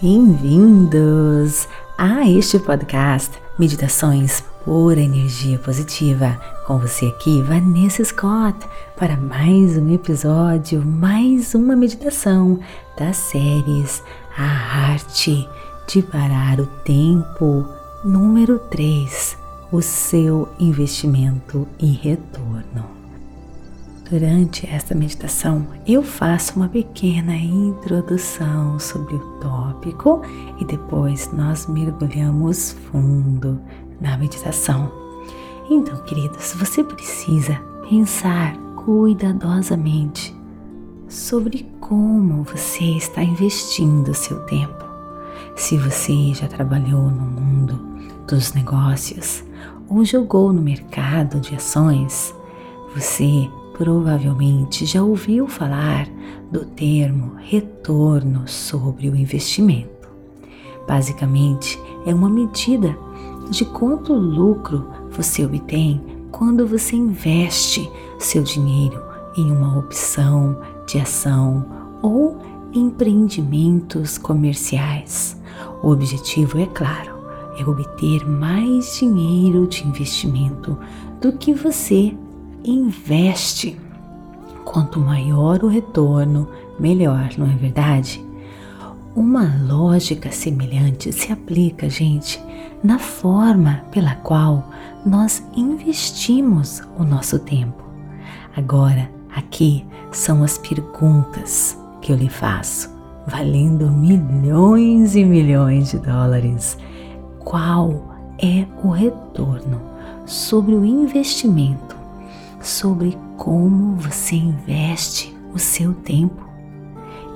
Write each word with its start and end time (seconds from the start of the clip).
Bem-vindos 0.00 1.66
a 1.98 2.24
este 2.30 2.56
podcast 2.60 3.36
Meditações 3.58 4.44
por 4.64 4.96
Energia 4.96 5.58
Positiva. 5.58 6.40
Com 6.64 6.78
você 6.78 7.06
aqui, 7.06 7.42
Vanessa 7.42 8.04
Scott, 8.04 8.56
para 8.96 9.16
mais 9.16 9.76
um 9.76 9.92
episódio, 9.92 10.86
mais 10.86 11.52
uma 11.52 11.74
meditação 11.74 12.60
das 12.96 13.16
séries 13.16 14.00
A 14.36 14.92
Arte 14.92 15.48
de 15.88 16.00
Parar 16.00 16.60
o 16.60 16.66
Tempo, 16.84 17.66
número 18.04 18.60
3, 18.70 19.36
o 19.72 19.82
seu 19.82 20.48
investimento 20.60 21.66
em 21.80 21.90
retorno. 21.90 22.97
Durante 24.10 24.66
esta 24.66 24.94
meditação, 24.94 25.66
eu 25.86 26.02
faço 26.02 26.56
uma 26.56 26.66
pequena 26.66 27.36
introdução 27.36 28.78
sobre 28.78 29.14
o 29.14 29.20
tópico 29.38 30.22
e 30.58 30.64
depois 30.64 31.30
nós 31.30 31.66
mergulhamos 31.66 32.72
fundo 32.90 33.60
na 34.00 34.16
meditação. 34.16 34.90
Então, 35.68 35.94
queridos, 36.04 36.54
você 36.54 36.82
precisa 36.82 37.56
pensar 37.86 38.56
cuidadosamente 38.76 40.34
sobre 41.06 41.70
como 41.78 42.44
você 42.44 42.84
está 42.84 43.22
investindo 43.22 44.14
seu 44.14 44.40
tempo. 44.46 44.86
Se 45.54 45.76
você 45.76 46.32
já 46.32 46.48
trabalhou 46.48 47.10
no 47.10 47.26
mundo 47.26 47.78
dos 48.26 48.54
negócios 48.54 49.44
ou 49.86 50.02
jogou 50.02 50.50
no 50.50 50.62
mercado 50.62 51.38
de 51.40 51.54
ações, 51.54 52.34
você 52.94 53.50
provavelmente 53.78 54.84
já 54.84 55.00
ouviu 55.00 55.46
falar 55.46 56.08
do 56.50 56.64
termo 56.64 57.36
retorno 57.36 58.46
sobre 58.48 59.08
o 59.08 59.14
investimento. 59.14 60.08
Basicamente, 60.86 61.80
é 62.04 62.12
uma 62.12 62.28
medida 62.28 62.98
de 63.48 63.64
quanto 63.64 64.12
lucro 64.12 64.88
você 65.12 65.44
obtém 65.44 66.02
quando 66.32 66.66
você 66.66 66.96
investe 66.96 67.88
seu 68.18 68.42
dinheiro 68.42 69.00
em 69.36 69.50
uma 69.52 69.78
opção 69.78 70.60
de 70.84 70.98
ação 70.98 71.64
ou 72.02 72.36
empreendimentos 72.74 74.18
comerciais. 74.18 75.40
O 75.84 75.90
objetivo, 75.90 76.58
é 76.58 76.66
claro, 76.66 77.16
é 77.56 77.64
obter 77.64 78.28
mais 78.28 78.98
dinheiro 78.98 79.68
de 79.68 79.86
investimento 79.86 80.76
do 81.20 81.32
que 81.32 81.54
você 81.54 82.12
investe. 82.68 83.78
Quanto 84.64 85.00
maior 85.00 85.64
o 85.64 85.68
retorno, 85.68 86.48
melhor, 86.78 87.30
não 87.38 87.46
é 87.46 87.54
verdade? 87.54 88.24
Uma 89.16 89.50
lógica 89.66 90.30
semelhante 90.30 91.10
se 91.12 91.32
aplica, 91.32 91.88
gente, 91.88 92.40
na 92.84 92.98
forma 92.98 93.82
pela 93.90 94.14
qual 94.16 94.68
nós 95.04 95.42
investimos 95.56 96.82
o 96.98 97.04
nosso 97.04 97.38
tempo. 97.38 97.82
Agora, 98.54 99.10
aqui 99.34 99.84
são 100.12 100.42
as 100.44 100.58
perguntas 100.58 101.76
que 102.02 102.12
eu 102.12 102.16
lhe 102.16 102.28
faço, 102.28 102.90
valendo 103.26 103.90
milhões 103.90 105.16
e 105.16 105.24
milhões 105.24 105.90
de 105.90 105.98
dólares. 105.98 106.76
Qual 107.40 108.14
é 108.38 108.66
o 108.84 108.90
retorno 108.90 109.80
sobre 110.26 110.74
o 110.74 110.84
investimento 110.84 111.97
sobre 112.60 113.16
como 113.36 113.96
você 113.96 114.36
investe 114.36 115.36
o 115.52 115.58
seu 115.58 115.94
tempo 115.94 116.46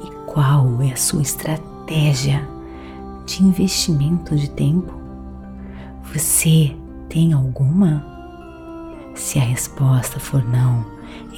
e 0.04 0.10
qual 0.26 0.80
é 0.82 0.92
a 0.92 0.96
sua 0.96 1.22
estratégia 1.22 2.46
de 3.26 3.42
investimento 3.42 4.36
de 4.36 4.50
tempo. 4.50 4.92
Você 6.12 6.76
tem 7.08 7.32
alguma? 7.32 8.04
Se 9.14 9.38
a 9.38 9.42
resposta 9.42 10.18
for 10.18 10.44
não, 10.44 10.84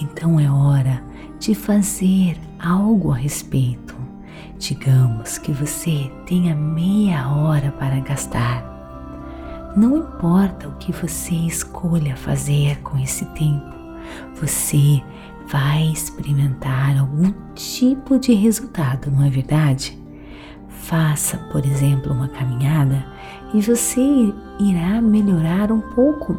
então 0.00 0.38
é 0.40 0.50
hora 0.50 1.02
de 1.38 1.54
fazer 1.54 2.38
algo 2.58 3.12
a 3.12 3.16
respeito. 3.16 3.94
Digamos 4.58 5.36
que 5.38 5.52
você 5.52 6.10
tenha 6.26 6.54
meia 6.54 7.28
hora 7.28 7.72
para 7.72 8.00
gastar. 8.00 8.64
Não 9.76 9.96
importa 9.96 10.68
o 10.68 10.76
que 10.76 10.92
você 10.92 11.34
escolha 11.34 12.16
fazer 12.16 12.80
com 12.82 12.96
esse 12.96 13.24
tempo, 13.26 13.74
você 14.34 15.02
vai 15.48 15.90
experimentar 15.92 16.98
algum 16.98 17.32
tipo 17.54 18.18
de 18.18 18.32
resultado, 18.34 19.10
não 19.10 19.24
é 19.24 19.30
verdade? 19.30 19.98
Faça, 20.68 21.38
por 21.50 21.64
exemplo, 21.64 22.12
uma 22.12 22.28
caminhada 22.28 23.04
e 23.52 23.60
você 23.60 24.00
irá 24.58 25.00
melhorar 25.00 25.72
um 25.72 25.80
pouco 25.80 26.38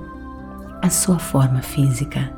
a 0.82 0.90
sua 0.90 1.18
forma 1.18 1.62
física. 1.62 2.32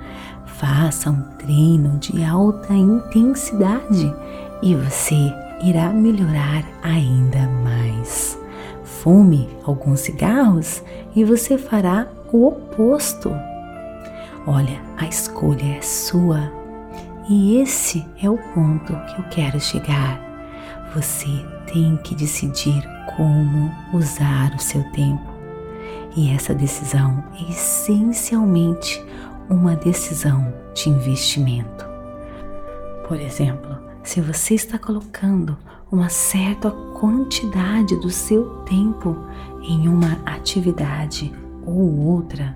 Faça 0.45 1.09
um 1.11 1.21
treino 1.37 1.97
de 1.99 2.23
alta 2.23 2.73
intensidade 2.73 4.13
e 4.61 4.75
você 4.75 5.33
irá 5.63 5.89
melhorar 5.89 6.63
ainda 6.81 7.47
mais. 7.63 8.39
Fume 8.83 9.49
alguns 9.63 10.01
cigarros 10.01 10.81
e 11.15 11.23
você 11.23 11.57
fará 11.57 12.07
o 12.31 12.47
oposto 12.47 13.31
Olha, 14.49 14.81
a 14.95 15.05
escolha 15.05 15.77
é 15.77 15.81
sua. 15.81 16.49
E 17.29 17.57
esse 17.57 18.07
é 18.23 18.29
o 18.29 18.37
ponto 18.37 18.93
que 18.93 19.19
eu 19.19 19.25
quero 19.29 19.59
chegar. 19.59 20.21
Você 20.95 21.27
tem 21.71 21.97
que 21.97 22.15
decidir 22.15 22.81
como 23.17 23.69
usar 23.93 24.55
o 24.55 24.59
seu 24.59 24.81
tempo. 24.91 25.27
E 26.15 26.31
essa 26.31 26.53
decisão 26.53 27.25
é 27.37 27.51
essencialmente 27.51 29.05
uma 29.49 29.75
decisão 29.75 30.53
de 30.73 30.89
investimento. 30.89 31.85
Por 33.05 33.19
exemplo, 33.19 33.77
se 34.01 34.21
você 34.21 34.53
está 34.53 34.79
colocando 34.79 35.57
uma 35.91 36.07
certa 36.07 36.71
quantidade 36.71 37.97
do 37.97 38.09
seu 38.09 38.45
tempo 38.63 39.13
em 39.61 39.89
uma 39.89 40.13
atividade 40.25 41.33
ou 41.65 41.99
outra, 41.99 42.55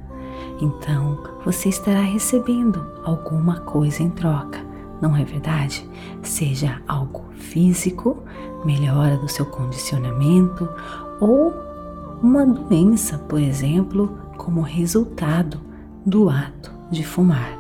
então 0.62 1.18
você 1.44 1.70
estará 1.70 2.02
recebendo 2.02 2.86
alguma 3.04 3.60
coisa 3.62 4.04
em 4.04 4.10
troca, 4.10 4.64
não 5.02 5.16
é 5.18 5.24
verdade? 5.24 5.90
Seja 6.22 6.82
algo 6.88 7.24
físico, 7.34 8.24
melhora 8.64 9.18
do 9.18 9.28
seu 9.28 9.46
condicionamento 9.46 10.70
ou 11.20 11.54
uma 12.22 12.46
doença, 12.46 13.18
por 13.18 13.40
exemplo, 13.40 14.16
como 14.38 14.62
resultado 14.62 15.60
do 16.06 16.30
ato 16.30 16.72
de 16.92 17.04
fumar. 17.04 17.58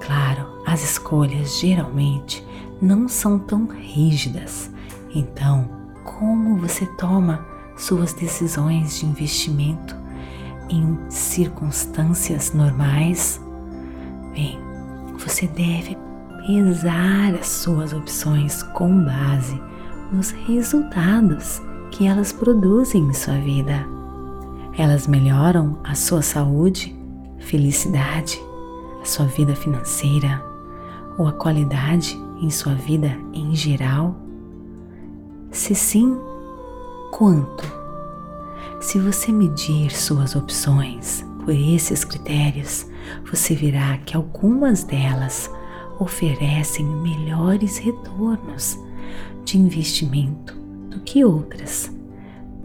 Claro, 0.00 0.46
as 0.64 0.84
escolhas 0.84 1.58
geralmente 1.58 2.46
não 2.80 3.08
são 3.08 3.38
tão 3.38 3.66
rígidas. 3.66 4.70
Então, 5.12 5.68
como 6.04 6.56
você 6.56 6.86
toma 6.86 7.44
suas 7.76 8.12
decisões 8.12 8.98
de 9.00 9.06
investimento 9.06 10.03
em 10.68 10.98
circunstâncias 11.08 12.52
normais, 12.52 13.40
bem, 14.32 14.58
você 15.18 15.46
deve 15.46 15.96
pesar 16.46 17.34
as 17.34 17.46
suas 17.46 17.92
opções 17.92 18.62
com 18.62 19.04
base 19.04 19.60
nos 20.12 20.30
resultados 20.30 21.62
que 21.90 22.06
elas 22.06 22.32
produzem 22.32 23.02
em 23.02 23.14
sua 23.14 23.38
vida. 23.38 23.86
Elas 24.76 25.06
melhoram 25.06 25.78
a 25.84 25.94
sua 25.94 26.22
saúde, 26.22 26.94
felicidade, 27.38 28.40
a 29.00 29.04
sua 29.04 29.26
vida 29.26 29.54
financeira 29.54 30.44
ou 31.16 31.28
a 31.28 31.32
qualidade 31.32 32.18
em 32.40 32.50
sua 32.50 32.74
vida 32.74 33.16
em 33.32 33.54
geral? 33.54 34.16
Se 35.50 35.74
sim, 35.74 36.18
quanto? 37.12 37.83
Se 38.80 38.98
você 38.98 39.32
medir 39.32 39.90
suas 39.90 40.36
opções 40.36 41.24
por 41.44 41.54
esses 41.54 42.04
critérios, 42.04 42.86
você 43.30 43.54
verá 43.54 43.98
que 43.98 44.16
algumas 44.16 44.84
delas 44.84 45.50
oferecem 45.98 46.84
melhores 46.84 47.78
retornos 47.78 48.78
de 49.44 49.58
investimento 49.58 50.54
do 50.90 51.00
que 51.00 51.24
outras. 51.24 51.90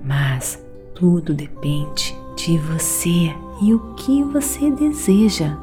Mas 0.04 0.62
tudo 0.96 1.34
depende 1.34 2.16
de 2.36 2.58
você 2.58 3.34
e 3.62 3.74
o 3.74 3.94
que 3.96 4.24
você 4.24 4.72
deseja. 4.72 5.58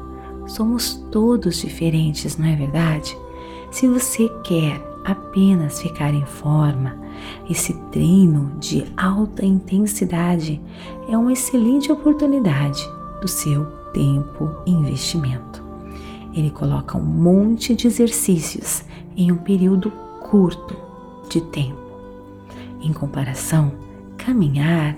Somos 0.47 0.93
todos 1.11 1.57
diferentes, 1.57 2.37
não 2.37 2.47
é 2.47 2.55
verdade? 2.55 3.17
Se 3.71 3.87
você 3.87 4.29
quer 4.43 4.79
apenas 5.11 5.81
ficar 5.81 6.13
em 6.13 6.25
forma, 6.25 6.97
esse 7.49 7.73
treino 7.91 8.51
de 8.59 8.85
alta 8.97 9.45
intensidade 9.45 10.61
é 11.07 11.17
uma 11.17 11.31
excelente 11.31 11.89
oportunidade 11.89 12.85
do 13.21 13.27
seu 13.27 13.65
tempo 13.93 14.51
e 14.65 14.71
investimento. 14.71 15.63
Ele 16.33 16.49
coloca 16.49 16.97
um 16.97 17.03
monte 17.03 17.73
de 17.73 17.87
exercícios 17.87 18.83
em 19.15 19.31
um 19.31 19.37
período 19.37 19.91
curto 20.29 20.75
de 21.29 21.39
tempo. 21.39 21.87
Em 22.81 22.91
comparação, 22.91 23.71
caminhar 24.17 24.95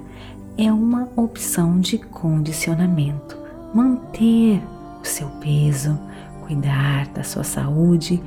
é 0.58 0.74
uma 0.74 1.08
opção 1.16 1.80
de 1.80 2.00
condicionamento. 2.00 3.38
Manter 3.74 4.60
o 5.02 5.06
seu 5.06 5.28
peso, 5.40 5.98
cuidar 6.46 7.08
da 7.10 7.24
sua 7.24 7.44
saúde 7.44 8.22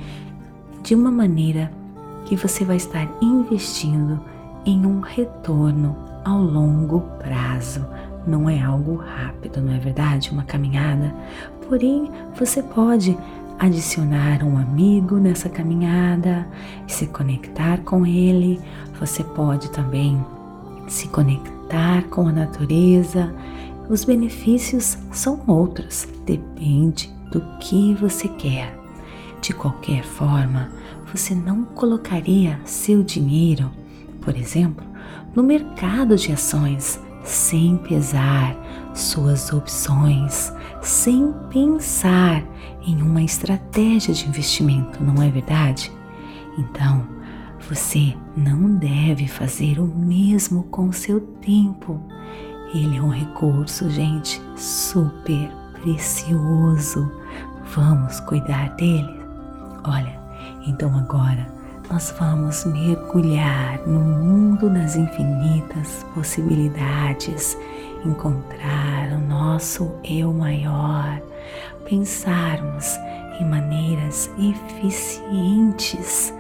de 0.82 0.94
uma 0.94 1.10
maneira 1.10 1.70
que 2.24 2.36
você 2.36 2.64
vai 2.64 2.76
estar 2.76 3.08
investindo 3.20 4.20
em 4.64 4.84
um 4.86 5.00
retorno 5.00 5.96
ao 6.24 6.40
longo 6.40 7.00
prazo. 7.18 7.84
Não 8.26 8.48
é 8.48 8.60
algo 8.60 8.96
rápido, 8.96 9.60
não 9.60 9.72
é 9.72 9.78
verdade? 9.78 10.30
Uma 10.30 10.44
caminhada. 10.44 11.14
Porém, 11.68 12.08
você 12.38 12.62
pode 12.62 13.16
adicionar 13.58 14.42
um 14.44 14.56
amigo 14.56 15.16
nessa 15.16 15.48
caminhada, 15.48 16.46
se 16.86 17.06
conectar 17.06 17.78
com 17.78 18.06
ele. 18.06 18.60
Você 18.98 19.22
pode 19.22 19.70
também 19.70 20.24
se 20.88 21.08
conectar 21.08 22.02
com 22.10 22.28
a 22.28 22.32
natureza. 22.32 23.32
Os 23.88 24.04
benefícios 24.04 24.96
são 25.10 25.40
outros, 25.46 26.08
depende 26.24 27.12
do 27.30 27.40
que 27.58 27.94
você 27.94 28.28
quer. 28.28 28.81
De 29.42 29.52
qualquer 29.52 30.04
forma, 30.04 30.70
você 31.12 31.34
não 31.34 31.64
colocaria 31.64 32.60
seu 32.64 33.02
dinheiro, 33.02 33.72
por 34.20 34.36
exemplo, 34.36 34.86
no 35.34 35.42
mercado 35.42 36.14
de 36.14 36.30
ações 36.30 37.00
sem 37.24 37.76
pesar 37.76 38.56
suas 38.94 39.52
opções, 39.52 40.52
sem 40.80 41.34
pensar 41.50 42.44
em 42.86 43.02
uma 43.02 43.20
estratégia 43.20 44.14
de 44.14 44.28
investimento, 44.28 45.02
não 45.02 45.20
é 45.20 45.28
verdade? 45.28 45.90
Então, 46.56 47.04
você 47.68 48.14
não 48.36 48.76
deve 48.76 49.26
fazer 49.26 49.80
o 49.80 49.86
mesmo 49.86 50.62
com 50.64 50.92
seu 50.92 51.20
tempo. 51.20 52.00
Ele 52.72 52.96
é 52.96 53.02
um 53.02 53.10
recurso, 53.10 53.90
gente, 53.90 54.40
super 54.56 55.50
precioso. 55.80 57.10
Vamos 57.74 58.20
cuidar 58.20 58.76
dele? 58.76 59.21
Olha, 59.84 60.20
então 60.66 60.96
agora 60.96 61.46
nós 61.90 62.14
vamos 62.18 62.64
mergulhar 62.64 63.78
no 63.86 63.98
mundo 63.98 64.70
das 64.70 64.96
infinitas 64.96 66.06
possibilidades, 66.14 67.58
encontrar 68.04 69.12
o 69.12 69.18
nosso 69.18 69.92
eu 70.04 70.32
maior, 70.32 71.20
pensarmos 71.84 72.96
em 73.40 73.44
maneiras 73.44 74.30
eficientes 74.38 76.32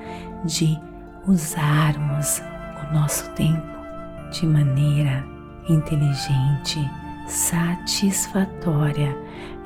de 0.44 0.78
usarmos 1.26 2.40
o 2.80 2.94
nosso 2.94 3.28
tempo 3.32 3.72
de 4.30 4.46
maneira 4.46 5.24
inteligente, 5.68 6.78
satisfatória 7.26 9.16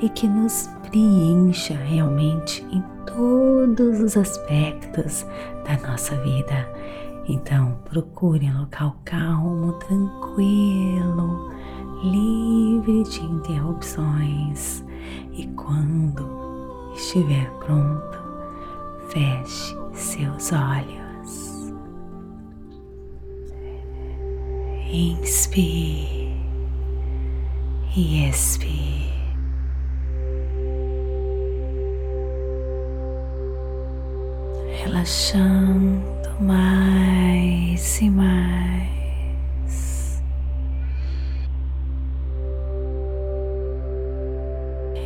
e 0.01 0.09
que 0.09 0.27
nos 0.27 0.69
preencha 0.91 1.75
realmente 1.75 2.67
em 2.71 2.83
todos 3.17 4.01
os 4.01 4.17
aspectos 4.17 5.27
da 5.65 5.89
nossa 5.89 6.15
vida. 6.17 6.69
Então, 7.27 7.79
procure 7.89 8.49
um 8.51 8.61
local 8.61 8.97
calmo, 9.05 9.73
tranquilo, 9.75 11.51
livre 12.05 13.03
de 13.05 13.25
interrupções 13.25 14.85
e 15.33 15.47
quando 15.57 16.93
estiver 16.95 17.51
pronto, 17.59 18.19
feche 19.09 19.75
seus 19.95 20.53
olhos. 20.53 21.73
Inspire 24.93 26.37
e 27.97 28.29
expire. 28.29 28.86
Relaxando 34.97 36.01
mais 36.41 38.01
e 38.01 38.11
mais, 38.11 39.43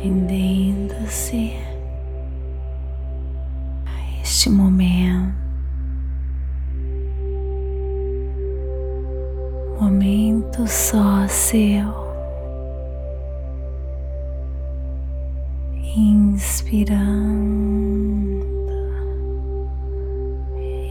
rendendo-se 0.01 1.53
a 3.85 4.21
este 4.21 4.49
momento, 4.49 5.35
momento 9.79 10.65
só 10.67 11.27
seu. 11.27 11.99
Inspirando 15.93 17.41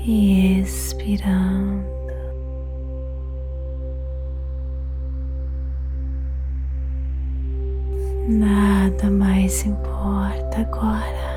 e 0.04 0.60
expirando. 0.60 1.90
Nada 8.28 9.10
mais 9.10 9.66
importa 9.66 10.60
agora. 10.60 11.30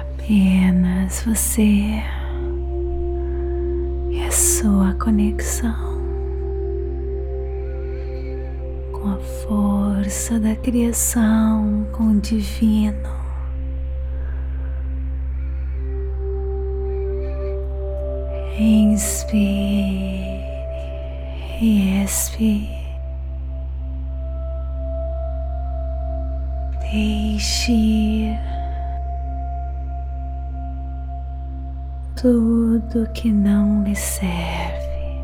Apenas 0.00 1.22
você 1.24 2.02
e 4.10 4.22
a 4.26 4.30
sua 4.30 4.94
conexão 4.94 5.96
com 8.92 9.08
a 9.10 9.18
força 9.46 10.40
da 10.40 10.56
criação, 10.56 11.86
com 11.92 12.08
o 12.08 12.20
divino. 12.20 13.15
Inspire 18.68 20.42
e 21.60 22.02
expire. 22.02 22.68
Deixe 26.80 27.70
ir 27.70 28.40
tudo 32.16 33.08
que 33.14 33.30
não 33.30 33.84
lhe 33.84 33.94
serve. 33.94 35.22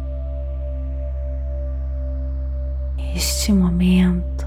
Este 3.13 3.53
momento 3.53 4.47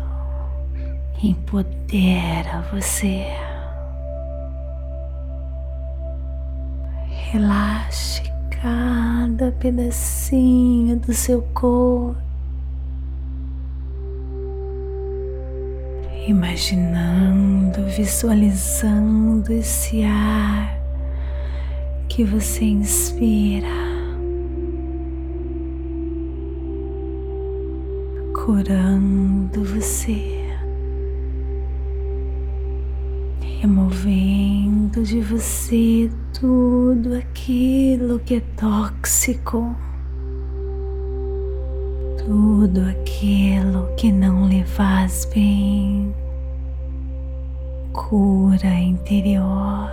empodera 1.22 2.62
você. 2.72 3.26
Relaxe 7.34 8.15
cada 8.66 9.52
pedacinho 9.52 10.98
do 10.98 11.14
seu 11.14 11.44
corpo, 11.54 12.20
imaginando, 16.28 17.86
visualizando 17.96 19.54
esse 19.54 20.04
ar 20.04 20.80
que 22.10 22.24
você 22.24 22.66
inspira, 22.66 23.68
curando 28.34 29.64
você. 29.64 30.34
removendo 33.62 35.02
de 35.02 35.22
você 35.22 36.12
tudo 36.40 37.16
aquilo 37.16 38.20
que 38.20 38.36
é 38.36 38.42
tóxico, 38.58 39.74
tudo 42.18 42.82
aquilo 42.90 43.88
que 43.96 44.12
não 44.12 44.50
lhe 44.50 44.66
faz 44.66 45.24
bem, 45.34 46.14
cura 47.94 48.68
interior, 48.68 49.90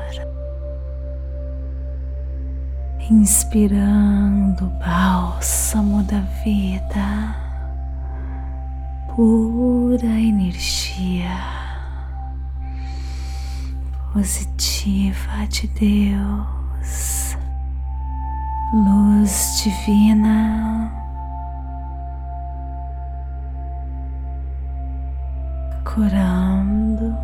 inspirando 3.08 4.64
o 4.64 4.84
bálsamo 4.84 6.02
da 6.02 6.22
vida, 6.42 7.36
pura 9.14 10.06
energia. 10.06 11.38
Positiva 14.12 14.71
de 14.84 15.68
Deus, 15.78 17.36
luz 18.74 19.62
divina, 19.62 20.90
curando, 25.84 27.16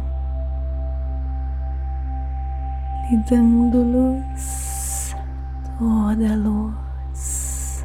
lhe 3.11 3.17
dando 3.29 3.83
luz. 3.83 5.17
Toda 5.79 6.37
luz, 6.37 7.85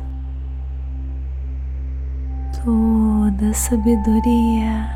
toda 2.63 3.53
sabedoria, 3.53 4.87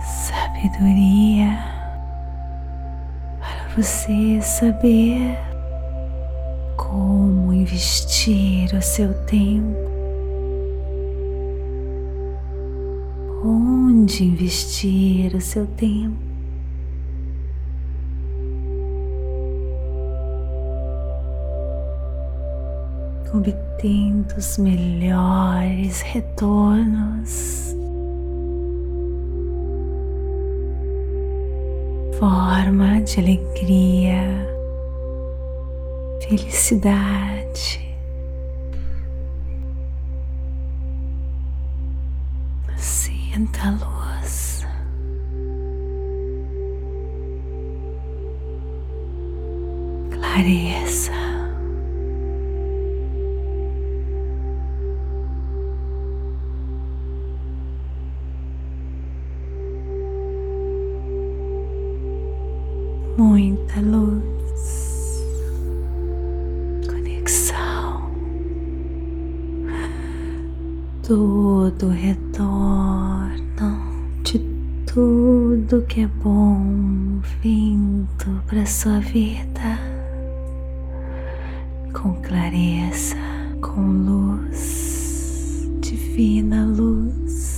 sabedoria 0.00 1.81
você 3.76 4.38
saber 4.42 5.38
como 6.76 7.52
investir 7.54 8.74
o 8.74 8.82
seu 8.82 9.14
tempo, 9.24 9.78
onde 13.42 14.24
investir 14.24 15.34
o 15.34 15.40
seu 15.40 15.66
tempo. 15.66 16.32
obtendo 23.34 24.36
os 24.36 24.58
melhores 24.58 26.02
retornos. 26.02 27.61
Forma 32.22 33.00
de 33.00 33.18
alegria, 33.18 34.22
felicidade. 36.20 37.80
Sinta 42.76 43.60
a 43.66 43.70
luz. 43.72 44.64
Clareza. 50.12 51.21
Muita 63.32 63.80
luz, 63.80 65.24
conexão, 66.86 68.10
todo 71.02 71.88
retorno 71.88 73.32
de 74.22 74.38
tudo 74.86 75.80
que 75.88 76.02
é 76.02 76.06
bom 76.22 77.22
vindo 77.40 78.42
para 78.46 78.66
sua 78.66 79.00
vida 79.00 79.78
com 81.94 82.12
clareza, 82.20 83.16
com 83.62 83.80
luz, 83.80 85.70
divina 85.80 86.66
luz. 86.66 87.51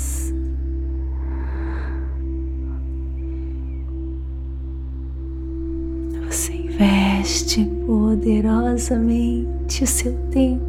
Poderosamente 7.86 9.84
o 9.84 9.86
seu 9.86 10.12
tempo. 10.30 10.64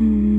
Hum. 0.00 0.38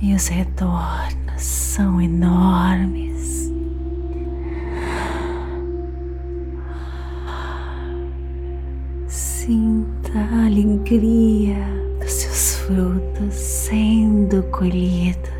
E 0.00 0.14
os 0.14 0.28
retornos 0.28 1.42
são 1.42 2.00
enormes. 2.00 3.52
Sinta 9.06 10.18
a 10.18 10.46
alegria 10.46 11.56
dos 12.00 12.12
seus 12.12 12.56
frutos 12.56 13.34
sendo 13.34 14.42
colhidos. 14.50 15.37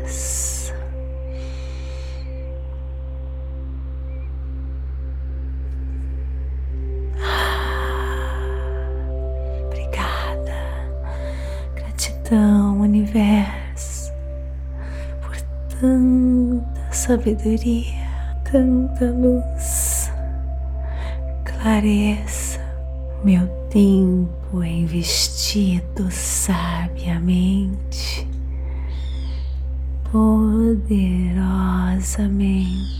Sabedoria, 17.09 18.05
tanta 18.51 19.05
luz, 19.05 20.11
clareza, 21.43 22.59
meu 23.23 23.47
tempo 23.71 24.29
o 24.53 24.63
investido 24.63 26.07
sabiamente, 26.11 28.27
poderosamente. 30.11 32.98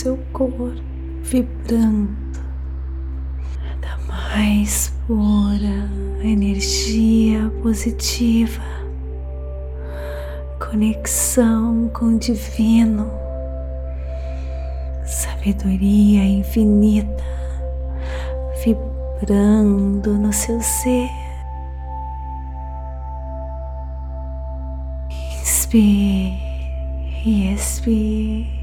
Seu 0.00 0.16
corpo 0.32 0.72
vibrando 1.22 2.40
da 3.82 3.98
mais 4.08 4.90
pura 5.06 5.90
energia 6.22 7.52
positiva, 7.62 8.62
conexão 10.58 11.90
com 11.92 12.14
o 12.14 12.18
divino, 12.18 13.10
sabedoria 15.04 16.24
infinita 16.24 17.24
vibrando 18.64 20.14
no 20.14 20.32
seu 20.32 20.62
ser. 20.62 21.10
Inspire 25.42 26.38
e 27.26 27.52
expire. 27.52 28.59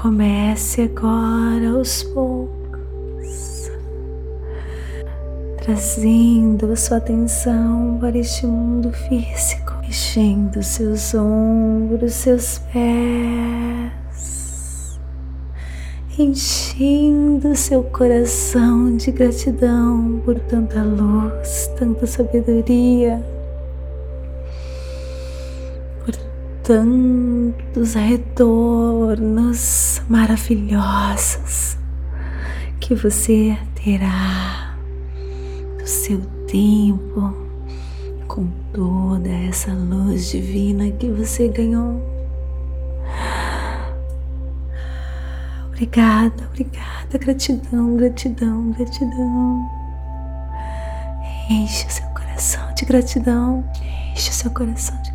Comece 0.00 0.90
agora 0.90 1.72
aos 1.76 2.02
poucos, 2.04 3.70
trazendo 5.62 6.72
a 6.72 6.76
sua 6.76 6.96
atenção 6.96 7.98
para 8.00 8.16
este 8.16 8.46
mundo 8.46 8.90
físico, 8.92 9.74
mexendo 9.82 10.62
seus 10.62 11.12
ombros, 11.12 12.14
seus 12.14 12.62
pés, 12.72 13.78
enchendo 16.18 17.54
seu 17.54 17.82
coração 17.82 18.96
de 18.96 19.12
gratidão 19.12 20.22
por 20.24 20.40
tanta 20.40 20.82
luz, 20.82 21.70
tanta 21.78 22.06
sabedoria 22.06 23.22
tantos 26.70 27.94
retornos 27.94 29.58
maravilhosos 30.10 31.78
que 32.80 32.96
você 32.96 33.56
terá 33.76 34.76
do 35.78 35.86
seu 35.86 36.20
tempo 36.48 37.32
com 38.26 38.48
toda 38.72 39.28
essa 39.28 39.72
luz 39.72 40.30
divina 40.30 40.90
que 40.90 41.08
você 41.08 41.46
ganhou. 41.46 42.02
Obrigada, 45.68 46.44
obrigada, 46.48 47.16
gratidão, 47.16 47.96
gratidão, 47.96 48.72
gratidão. 48.72 49.70
Enche 51.48 51.86
o 51.86 51.90
seu 51.90 52.06
coração 52.08 52.74
de 52.74 52.84
gratidão, 52.84 53.64
enche 54.12 54.30
o 54.30 54.34
seu 54.34 54.50
coração 54.50 55.00
de. 55.02 55.09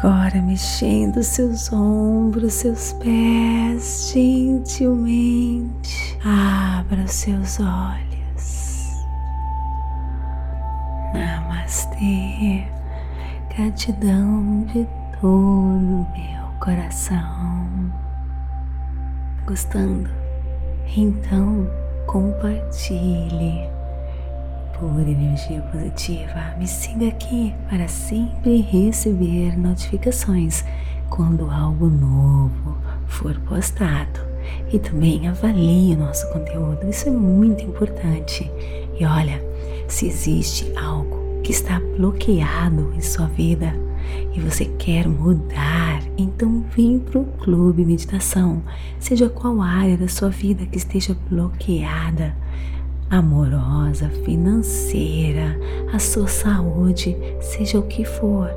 Agora 0.00 0.40
mexendo 0.40 1.24
seus 1.24 1.72
ombros, 1.72 2.52
seus 2.52 2.92
pés 2.92 4.12
gentilmente. 4.12 6.16
Abra 6.24 7.02
os 7.02 7.10
seus 7.10 7.58
olhos. 7.58 8.92
Namastê. 11.12 12.64
Gratidão 13.56 14.66
de 14.72 14.86
todo 15.20 16.06
meu 16.16 16.44
coração. 16.60 17.66
Gostando? 19.46 20.08
Então 20.96 21.68
compartilhe 22.06 23.68
por 24.78 25.00
energia 25.00 25.60
positiva, 25.72 26.54
me 26.56 26.66
siga 26.66 27.08
aqui 27.08 27.54
para 27.68 27.88
sempre 27.88 28.60
receber 28.60 29.58
notificações 29.58 30.64
quando 31.10 31.50
algo 31.50 31.88
novo 31.88 32.78
for 33.06 33.38
postado. 33.40 34.20
E 34.72 34.78
também 34.78 35.26
avalie 35.28 35.94
o 35.94 35.98
nosso 35.98 36.30
conteúdo, 36.32 36.88
isso 36.88 37.08
é 37.08 37.10
muito 37.10 37.62
importante. 37.64 38.50
E 38.98 39.04
olha, 39.04 39.42
se 39.88 40.06
existe 40.06 40.72
algo 40.76 41.42
que 41.42 41.50
está 41.50 41.80
bloqueado 41.96 42.92
em 42.94 43.00
sua 43.00 43.26
vida 43.26 43.74
e 44.34 44.40
você 44.40 44.64
quer 44.64 45.08
mudar, 45.08 46.02
então 46.16 46.64
vem 46.74 46.98
para 46.98 47.18
o 47.18 47.24
Clube 47.24 47.84
Meditação, 47.84 48.62
seja 48.98 49.28
qual 49.28 49.60
área 49.60 49.96
da 49.96 50.08
sua 50.08 50.30
vida 50.30 50.64
que 50.66 50.78
esteja 50.78 51.16
bloqueada 51.28 52.34
amorosa, 53.10 54.08
financeira, 54.24 55.58
a 55.92 55.98
sua 55.98 56.28
saúde, 56.28 57.16
seja 57.40 57.78
o 57.78 57.82
que 57.82 58.04
for, 58.04 58.50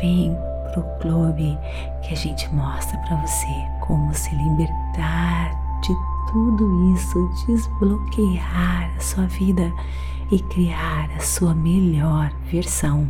vem 0.00 0.36
pro 0.72 0.82
clube 1.00 1.58
que 2.02 2.12
a 2.12 2.16
gente 2.16 2.48
mostra 2.54 2.96
para 2.98 3.16
você 3.26 3.46
como 3.86 4.14
se 4.14 4.30
libertar 4.34 5.50
de 5.80 5.94
tudo 6.32 6.94
isso, 6.94 7.30
desbloquear 7.46 8.94
a 8.96 9.00
sua 9.00 9.26
vida 9.26 9.72
e 10.30 10.38
criar 10.40 11.10
a 11.16 11.20
sua 11.20 11.54
melhor 11.54 12.32
versão. 12.50 13.08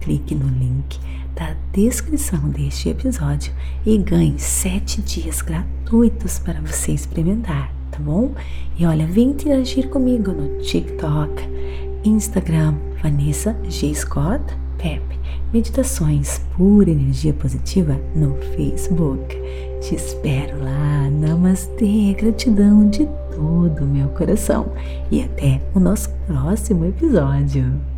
Clique 0.00 0.34
no 0.34 0.46
link 0.46 1.00
da 1.34 1.54
descrição 1.72 2.48
deste 2.48 2.88
episódio 2.88 3.52
e 3.84 3.98
ganhe 3.98 4.38
sete 4.38 5.02
dias 5.02 5.42
gratuitos 5.42 6.38
para 6.38 6.60
você 6.60 6.92
experimentar 6.92 7.75
tá 7.96 8.02
bom? 8.02 8.30
E 8.78 8.84
olha, 8.84 9.06
vem 9.06 9.30
interagir 9.30 9.88
comigo 9.88 10.32
no 10.32 10.58
TikTok, 10.60 11.42
Instagram, 12.04 12.74
Vanessa 13.02 13.56
G. 13.68 13.94
Scott, 13.94 14.42
Pep, 14.78 15.02
Meditações 15.52 16.40
por 16.56 16.86
Energia 16.86 17.32
Positiva 17.32 17.98
no 18.14 18.34
Facebook. 18.54 19.34
Te 19.80 19.94
espero 19.94 20.62
lá. 20.62 21.08
Namastê, 21.10 22.14
gratidão 22.18 22.88
de 22.90 23.08
todo 23.34 23.84
o 23.84 23.86
meu 23.86 24.08
coração. 24.08 24.66
E 25.10 25.22
até 25.22 25.62
o 25.74 25.80
nosso 25.80 26.10
próximo 26.26 26.84
episódio. 26.84 27.95